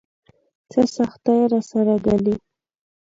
څه 0.71 0.81
سختۍ 0.95 1.39
راسره 1.51 1.95
ګالي. 2.05 2.35